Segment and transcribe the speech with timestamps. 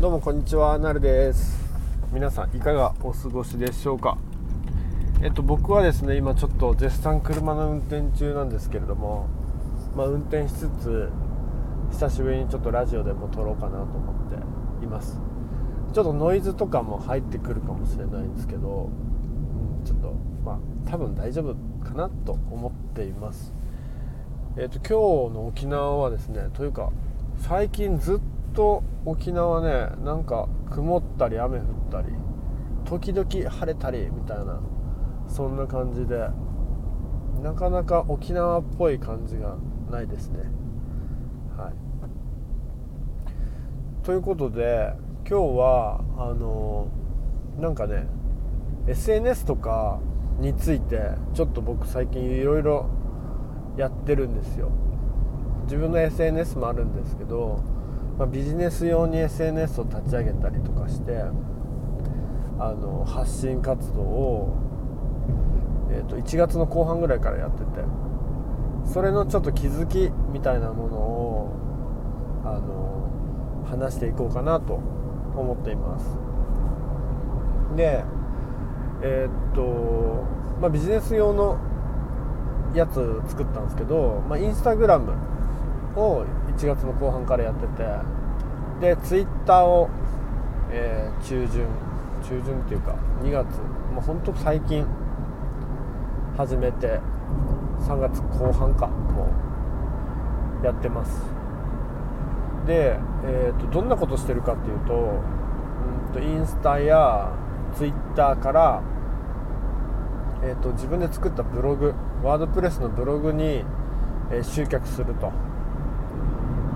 [0.00, 1.58] どうもこんにちはなるです。
[2.12, 4.16] 皆さんいかがお過ごしでしょうか？
[5.20, 9.26] えっと僕はですね今ちょっと絶賛車の運転中なんですけれども
[9.96, 11.10] まあ、運転しつつ
[11.90, 15.20] 久しぶりにちょっとラジオでも撮ろうかなと思っています。
[15.92, 18.92] ちょっとノイズとかも入ってくるかもしれないんですけど、
[19.80, 20.58] うん、ちょっとまあ
[20.88, 23.52] 多分大丈夫かなと思っています。
[24.56, 26.92] えっと今日の沖縄はですねというか
[27.38, 32.08] 最近ずっとと沖縄ねなんか曇ったり雨降ったり
[32.84, 34.60] 時々晴れたりみたいな
[35.28, 36.28] そんな感じで
[37.40, 39.56] なかなか沖縄っぽい感じが
[39.92, 40.40] ないですね。
[41.56, 41.72] はい。
[44.04, 44.92] ということで
[45.28, 46.88] 今日はあの
[47.60, 48.08] なんかね
[48.88, 50.00] SNS とか
[50.40, 52.90] についてちょっと僕最近いろいろ
[53.76, 54.72] やってるんですよ。
[55.66, 57.77] 自分の SNS もあるんですけど、
[58.18, 61.22] まあ、ビジネス用に SNS を立ち上げたりとかして
[62.58, 64.56] あの発信活動を、
[65.90, 67.64] えー、と1月の後半ぐらいからやってて
[68.92, 71.52] それのちょっと気づきみたいなものを
[72.44, 76.16] あの話していこうかなと思っています。
[77.76, 78.02] で
[79.02, 80.26] えー、っと、
[80.60, 81.58] まあ、ビジネス用の
[82.74, 85.12] やつ作ったんですけど、まあ、インスタグラム
[85.94, 86.24] を
[86.58, 89.88] 1月の後半からやっててでツイッターを、
[90.72, 91.66] えー、中旬
[92.22, 93.46] 中旬っていうか2月
[93.94, 94.84] もうほんと最近
[96.36, 96.98] 始めて
[97.80, 99.28] 3月後半かも
[100.62, 101.22] うやってます。
[102.66, 107.32] で、えーと、どんなことしてるかっていうと,、うんとインスタや
[107.74, 108.82] ツイッターから、
[110.42, 113.64] えーと、自分で作ったブログワードプレスのブログに、
[114.30, 115.32] えー、集客すると。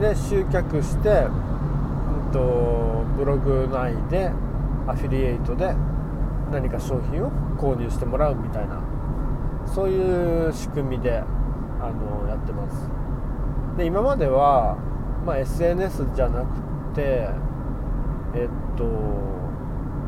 [0.00, 4.30] で集客して、うんとブログ内で
[4.86, 5.74] アフィリエイトで
[6.52, 8.80] 何か商品を購入してもらうみたいな
[9.66, 11.18] そういう仕組みで
[11.80, 12.88] あのやってます。
[13.76, 14.76] で今までは、
[15.24, 17.28] まあ、SNS じゃなくて
[18.34, 18.84] えっと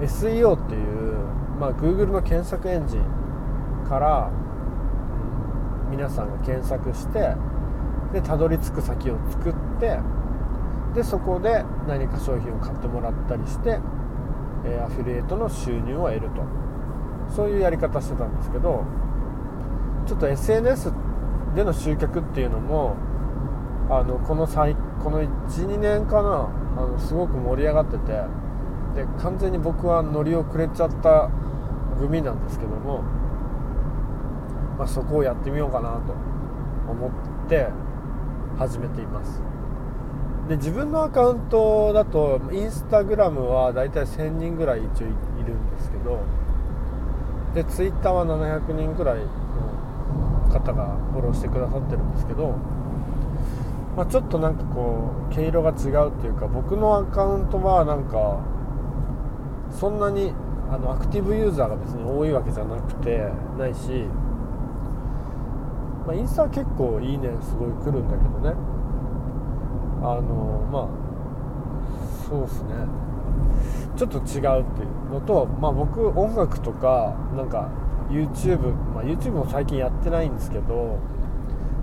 [0.01, 1.17] SEO っていう、
[1.59, 3.05] まあ、Google の検索エンジン
[3.87, 4.31] から、
[5.91, 7.35] 皆さんが検索して
[8.13, 9.99] でたどり着く先を作って
[10.95, 13.81] でそこで何か商品を買ってもらったりして、
[14.65, 16.61] えー、アフィリエイトの収入を得ると。
[17.35, 18.85] そういうやり方してたんですけど
[20.07, 20.93] ちょっと SNS
[21.55, 22.97] での集客っていうのも
[23.89, 28.13] あのこの最この12年かなあのすごく盛り上がってて
[28.95, 31.31] で完全に僕は乗り遅れちゃった
[31.99, 33.03] 組なんですけども、
[34.79, 36.13] まあ、そこをやってみようかなと
[36.91, 37.69] 思って
[38.59, 39.50] 始めています。
[40.51, 45.11] で自分のアカウントだとインスタグラムはだいたい1000人ぐらい一応い
[45.47, 46.19] るんですけど
[47.55, 52.57] でツイッターは700人ぐらいの方がフォローしてくださってるんですけど、
[53.97, 55.73] まあ、ちょっとなんかこう毛色が違
[56.05, 58.45] うっていうか僕のアカウントはなんか
[59.79, 60.33] そんなに
[60.69, 63.19] あのアクティブユーザーが別に多いわけじゃなくて
[63.57, 64.05] ないし、
[66.09, 68.70] まあ、インスタは結構いいねすごい来るんだけどね。
[70.01, 72.71] のまあそうっすね。
[73.97, 77.69] ちょっと違うっていうのと、まあ、僕音楽とかなんか
[78.09, 80.99] YouTube、まあ、YouTube も最近やってないんですけど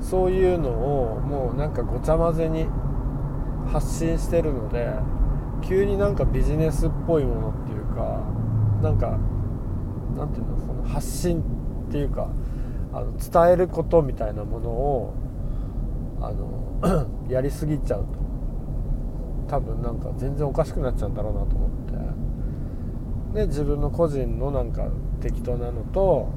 [0.01, 2.67] そういうのをもうなんかごちゃ混ぜに
[3.71, 4.87] 発信してるので
[5.61, 8.23] 急になんかビジネスっぽいものっていうか
[8.81, 9.17] なんか
[10.15, 11.41] なんていうのその発信
[11.87, 12.29] っていうか
[12.93, 15.13] あの伝えることみたいなものを
[16.19, 18.27] あの やりすぎちゃうと。
[19.47, 21.69] 多分なんか全然おかしくなっちゃうんだろうなと思っ
[23.33, 23.37] て。
[23.39, 24.87] で自分の個人のなんか
[25.21, 26.29] 適当なのと,、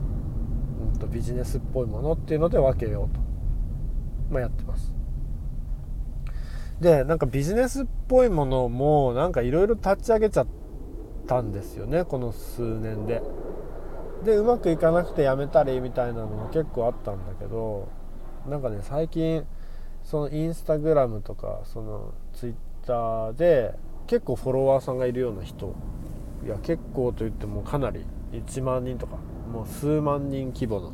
[0.92, 3.20] うん、とビジネスっぽいものっていうので分けようと、
[4.30, 4.94] まあ、やってます。
[6.80, 10.46] でなんかビジネスっぽいものもなんかいろいろ立ち上げちゃっ
[11.26, 13.22] たんですよねこの数年で。
[14.24, 17.88] でうまくいかなくてやめたりみたいなのも結構あったんだけど
[18.46, 19.46] なんかね最近
[20.04, 22.54] そのインスタグラムとかそのツイッ
[22.86, 23.74] ターで
[24.06, 25.74] 結構フォロワーさんがいるような人
[26.44, 29.16] いや結構と言ってもかなり1万人とか
[29.52, 30.92] もう数万人規模の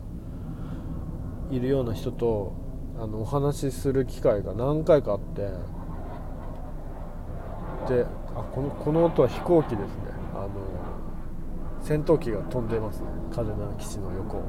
[1.50, 2.55] いるような人と
[2.99, 5.43] あのお話しする機会が何回かあって
[7.88, 9.87] であこのこの音は飛行機ですね。
[10.35, 10.50] あの
[11.81, 13.00] 戦闘機が飛んでます。
[13.00, 14.38] ね嘉手納基地の横。
[14.38, 14.47] はい。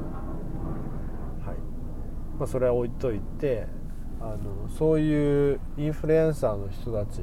[2.38, 3.66] まあそれは置いといて
[4.20, 7.20] あのそういうインフルエンサーの人たち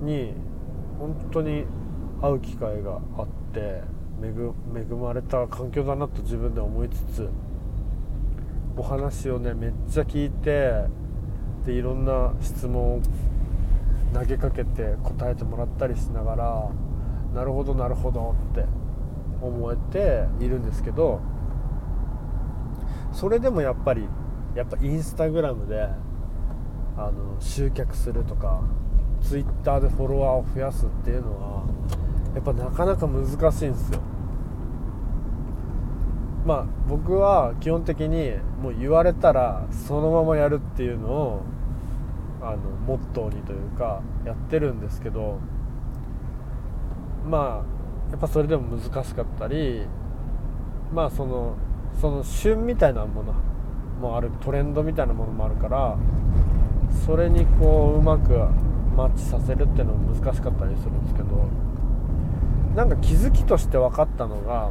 [0.00, 0.34] に
[0.98, 1.64] 本当に
[2.22, 3.82] 会う機会があって
[4.22, 4.28] 恵
[4.78, 7.28] 恵まれた環境だなと自分で思いつつ
[8.76, 10.84] お話をねめっちゃ聞いて
[11.66, 13.02] でいろんな質問を
[14.12, 16.70] 投げかけて答えてもらったりしながら
[17.34, 18.64] なるほどなるほどって
[19.42, 21.20] 思えているんですけど
[23.12, 24.08] それでもやっぱり
[24.54, 25.88] やっぱインスタグラムで
[26.96, 28.62] あの集客するとか
[29.20, 31.64] ツイッターでフォロワーを増やすっていうのは
[32.34, 34.00] やっぱなかなか難しいんですよ。
[36.44, 41.42] まあ僕は基本的にもう言われたらそのままやるっていうのを
[42.42, 45.38] あのモットーにというかやってるんですけど
[47.26, 49.86] まあやっぱそれでも難しかったり
[50.92, 51.56] まあその
[51.98, 53.34] その旬みたいなもの
[54.00, 55.96] もあるトレンドみたいなものもあるから
[57.06, 58.30] それにこううまく
[58.96, 61.48] マッチさせるっていうのも難しかったりするんですけど
[62.74, 64.70] なんか気づきとして分かったのが、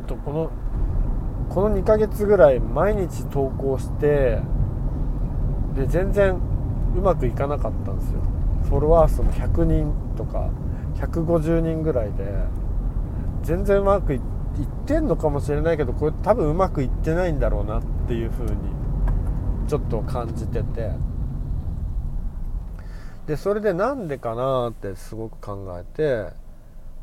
[0.00, 0.50] うん、とこの
[1.48, 4.40] この2ヶ月ぐらい毎日投稿して
[5.74, 6.34] で全然
[6.96, 8.20] うまくいかなかったんですよ。
[8.64, 10.50] フォロワー数も100人とか
[10.96, 12.24] 150人ぐらいで
[13.42, 14.20] 全然うまくいっ
[14.86, 18.50] てんのかもしれないけどこれ多分うまくいってないんだろうなってていう風に
[19.68, 20.90] ちょっと感じてて。
[23.26, 26.32] でそれでなんでかなってすごく考えて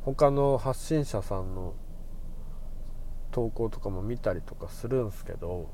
[0.03, 1.73] 他の発信者さんの
[3.31, 5.69] 投稿とかも見たりとかするんですけど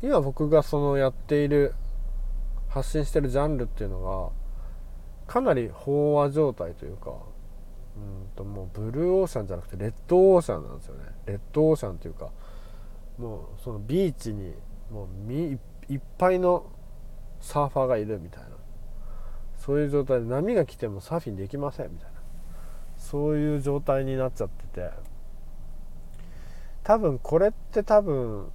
[0.00, 1.74] 今僕がそのやっている
[2.68, 4.32] 発信してるジャンルっていうの
[5.26, 11.04] がかなり飽和状態というかうんともうブルーオーシャンじゃなくてレッドオーシャンなんですよね。
[11.26, 12.30] レッドオーシャンというか
[13.18, 14.54] もうそのビーチに
[14.90, 15.54] もうい
[15.96, 16.66] っぱいの
[17.40, 18.48] サーファーがいるみたいな。
[19.56, 22.20] そういう状態で波が来てもサーフィンできませんみたいな。
[22.98, 24.90] そういう状態になっちゃってて。
[26.82, 28.52] 多分これって多分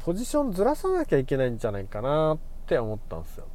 [0.00, 3.46] ポジションずらさなきゃいけないんじゃないかなって思ったんですよ。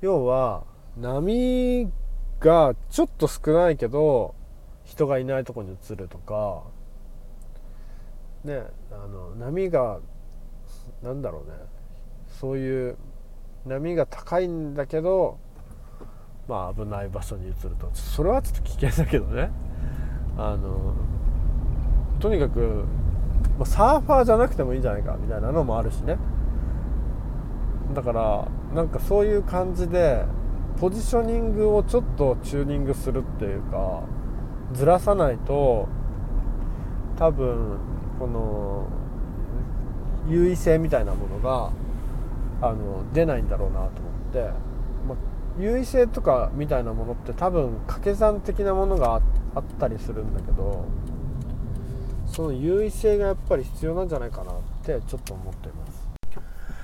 [0.00, 0.64] 要は
[0.96, 1.90] 波
[2.40, 4.34] がちょっと少ないけど
[4.84, 6.64] 人がいないとこに移るとか
[8.44, 10.00] ねあの波が
[11.02, 11.56] なんだろうね。
[12.40, 12.96] そういう
[13.66, 15.38] 波が高いんだけど
[16.48, 17.90] まあ危ない場所に移ると。
[17.92, 19.50] それはちょっと危険だけどね。
[20.38, 20.94] あの
[22.18, 22.84] とにかく、
[23.58, 26.16] ま、サーファーじゃなくてもいいんじゃないかみたいなのもあるしね。
[27.94, 30.24] だからなんかそういう感じで
[30.78, 34.02] ポジショニングをちょっとチューニングするっていうか
[34.72, 35.88] ずらさないと
[37.18, 37.78] 多分
[38.20, 38.86] この
[40.28, 41.72] 優位性みたいなものが
[42.60, 44.50] あの出ないんだろうなと思って、
[45.08, 45.16] まあ、
[45.58, 49.22] 優位性とかみたいなものって多分掛け算的なものが
[49.54, 50.84] あったりするんだけど
[52.26, 56.10] その優位性がやっぱり必要なんじゃないかなってちょっと思っています。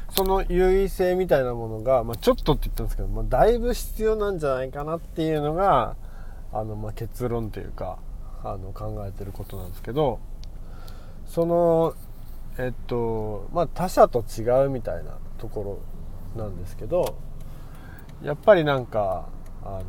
[0.09, 5.97] その優位性みたいなものが、まあ、ちょっとって言ったんですけど、まあ、だいぶ必要なんじゃないかなっていうのが
[6.55, 7.99] あの、ま、結論というか
[8.43, 10.21] あの考えてることなんですけど
[11.27, 11.95] その
[12.59, 15.81] えっとまあ他者と違うみたいなとこ
[16.37, 17.17] ろなんですけど
[18.23, 19.29] やっぱりなんか
[19.63, 19.85] あの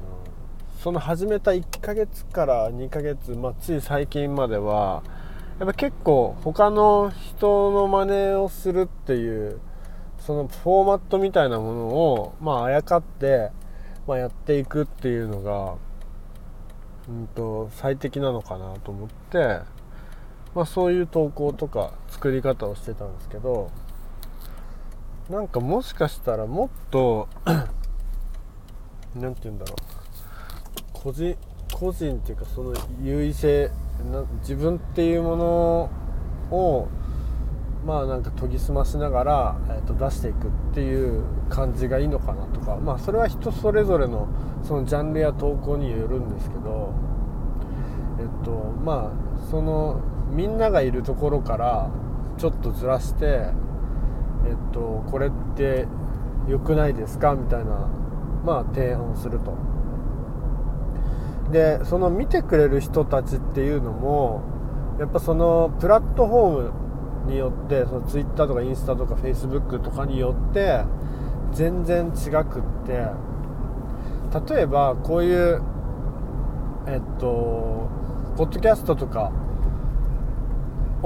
[0.79, 5.03] その始めた1ヶ月から2ヶ月、まあ、つい最近までは
[5.59, 9.59] やっぱ結構他の人の真似をするっていう
[10.19, 13.51] そのフォーマットみたいなものをまああやかって、
[14.07, 15.75] まあ、やっていくっていうのが、
[17.07, 19.61] うんと、最適なのかなと思って、
[20.57, 23.69] まあ、そういう投稿とか作り方をしてたんですけど
[25.29, 27.27] なんかもしかしたらもっと
[29.15, 29.97] 何て言うんだろう。
[30.93, 31.37] 個人
[31.71, 32.73] 個人っていうかその
[33.03, 33.69] 優位性
[34.39, 35.89] 自分っていうもの
[36.49, 36.87] を
[37.85, 42.77] まあなんか研ぎ澄ましながら、えー、と出していくっていう感じがいいのかなとか。
[42.77, 44.27] まあそれは人それぞれの
[44.63, 46.95] そのジャンルや投稿によるんですけど
[48.19, 48.51] えっと
[48.83, 51.89] まあそのみんながいるところから
[52.37, 53.49] ちょっとずらしてえ
[54.53, 55.87] っとこれって
[56.47, 57.33] 良くないですか？
[57.35, 57.87] みたいな
[58.45, 59.53] まあ提案をすると。
[61.51, 64.43] でその見てくれる人たちっていうのも
[64.99, 66.71] やっぱそのプラットフォー
[67.25, 70.83] ムによってその Twitter とかインスタとか Facebook とかによって
[71.53, 73.07] 全然違くって。
[74.49, 75.61] 例えばこういう
[76.85, 77.87] えっと
[78.35, 79.31] ポッドキャストとか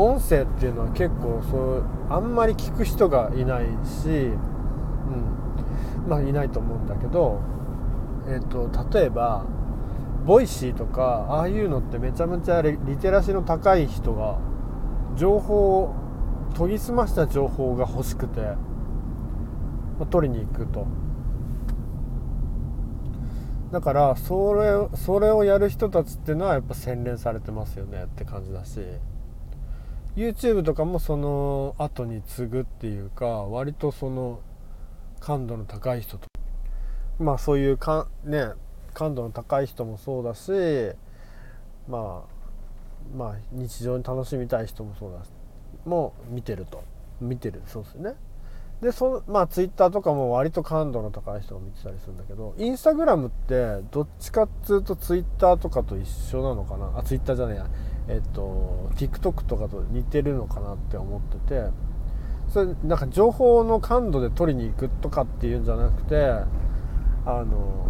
[0.02, 7.40] 音声っていうのは結構そうあんまり聞く人がいないし、うん、まあいないと思うんだけど
[8.28, 9.46] えーと、例えば
[10.26, 14.38] Voicy とかああいうのってめちゃめちゃリテラシーの高い人が
[15.16, 15.96] 情報を
[16.56, 18.58] 研ぎ澄ました情報が欲しくて、ま
[20.02, 20.86] あ、取りに行くと。
[23.72, 28.82] だからそれそれをやる人たちっていうのはやっぱ洗練されてますよねって感じだし。
[30.16, 34.40] YouTube とかもその後に次ぐっていうか割とその
[35.20, 36.28] 感度の高い人と。
[37.20, 38.52] まあそういうかね
[38.94, 40.52] 感度の高い人もそうだし
[41.88, 45.30] まあまあ日常に楽しみたい人もそうだし
[45.86, 46.84] も見てると。
[47.22, 47.62] 見てる。
[47.68, 48.16] そうですね。
[48.82, 56.98] でそまあツイッターとかも割と感度の高い人が見てたりするんだけどインスタグラムってどっちかっつうとツイッターとかと一緒なのかな？
[56.98, 57.68] あツイッターじゃないや。
[58.08, 61.70] えっと TikTok とかと似てるのかなって思ってて
[62.50, 66.16] それなんか情報の感度で取りに行くとかっていうんじゃなくて
[67.26, 67.88] あの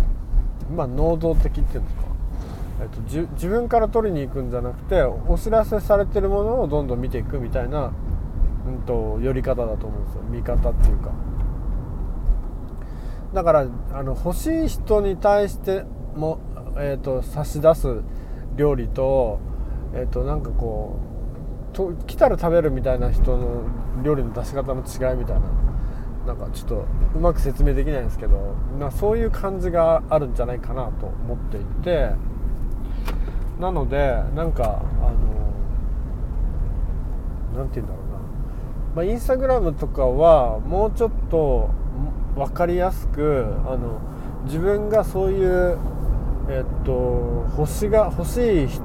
[0.75, 2.03] まあ能動的っていうんですか、
[2.81, 7.91] えっと、じ自分から取りに行くんじゃなくてお知らせされてるものをどんどん見ていくみたいな
[8.65, 10.21] うんと、寄り方だと思うんですよ。
[10.23, 11.11] 見方っていうか。
[13.33, 16.39] だからあの欲しい人に対しても、
[16.77, 18.01] えーと、差し出す
[18.57, 19.39] 料理と,、
[19.93, 20.99] えーと、なんかこ
[21.73, 23.63] うと来たら食べるみたいな人の
[24.03, 25.41] 料理の出し方の違いみたいな
[26.25, 32.11] なんかちょっとうまく説明できないんですけど、まあ、そういう感じがあるんじゃないかなと思っていて
[33.59, 35.41] なのでなんかあの
[37.55, 38.11] 何て言うんだろうな。
[38.95, 41.69] まあ、インスタグラムとかはもうちょっと
[42.35, 43.99] 分かりやすくあの
[44.45, 45.77] 自分がそういう、
[46.51, 48.83] えっと、星が欲しい人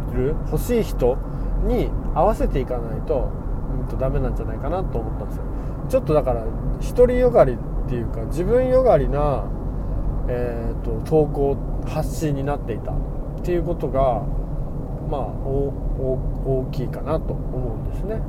[0.53, 1.19] 欲しい人
[1.65, 3.29] に合わせていかないと,、
[3.81, 5.43] うん、とダメなんじゃないかなと思ったんですよ。
[5.89, 6.45] ちょっとだから
[6.97, 7.57] 独りよがりっ
[7.89, 9.45] ていうか自分よがりな、
[10.29, 11.57] えーと、投稿
[11.87, 12.93] 発信になっていた。
[12.93, 12.95] っ
[13.43, 14.23] ていうことが
[15.09, 18.21] まあ大きいかなと思うんですね。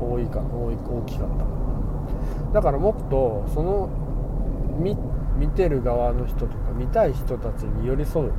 [0.00, 3.90] 多いか多い大きかっただからもっとその
[5.40, 8.30] 見てる側の人とか見たい人たちに寄り添う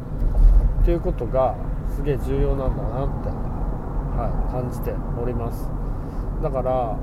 [0.81, 1.55] っていうことが
[1.95, 5.67] すげえ重要なんだなって、はい、感じております。
[6.43, 6.97] だから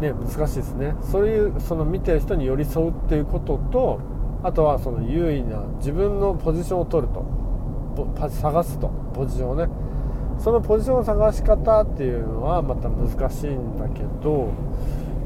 [0.00, 0.94] ね難しいですね。
[1.02, 4.00] そういうその見てる人に寄り添うっていうことと
[4.42, 7.24] あとはその優位な自分のポジションを取ると
[8.30, 9.68] 探すとポジションをね。
[10.38, 14.52] そのポジションの探し方っていうのはまた難しいんだけど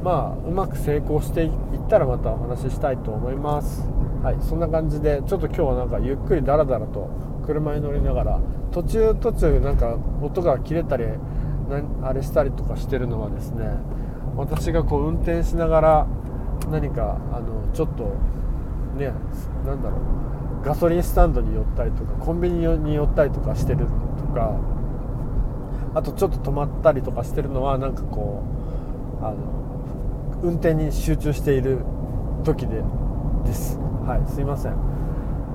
[0.03, 1.51] まあうまく成功していっ
[1.89, 3.87] たらまたお話ししたいと思います。
[4.23, 7.09] はいそんな感じでちょっと今日はなんかゆっくりダラダラと
[7.47, 8.41] 車に乗りながら
[8.71, 11.05] 途中途中なんか音が切れたり
[12.03, 13.65] あれしたりとかしてるのはですね
[14.37, 16.07] 私がこう運転しながら
[16.71, 18.05] 何かあのちょっと
[18.99, 19.13] ね
[19.65, 23.87] 何だろうガソリンスタンドに寄ったりとかコンビニに寄ったりとかしてる
[24.19, 24.55] とか
[25.95, 28.43] あとちょっと止まったりとかしてるのはなんかこ
[29.23, 29.37] うあの
[30.43, 31.79] 運転に集中している
[32.45, 32.83] 時で
[33.45, 33.79] です。
[34.11, 34.73] はいすいません、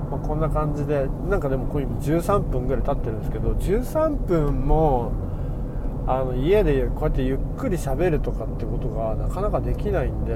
[0.10, 5.12] まあ、こんな感じでなんかでもこう今13分ぐらい経ってるんですけど13分も
[6.08, 10.36] あの家でこうやってゆっくり喋るとかってことがなかなかできないんで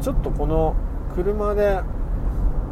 [0.00, 0.74] ちょっとこの
[1.14, 1.80] 車で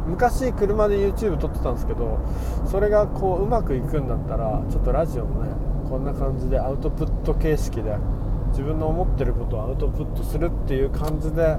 [0.07, 2.19] 昔車で YouTube 撮ってたんですけど
[2.65, 5.51] それがこううまくいくんだったらちょっとラジオもね
[5.89, 7.95] こんな感じでアウトプット形式で
[8.51, 11.57] 自分の思ってることをアウトプットするっていう感じで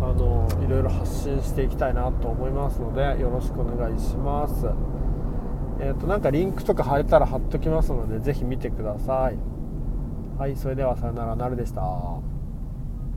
[0.00, 4.66] あのいろいろ発信していきたいなと思いますのでよろしくお願いします。
[5.80, 9.38] えっ、ー、となんかリンクとか貼れたら貼っときますので是非見てください。
[10.38, 12.33] はいそれではさよならなるでした。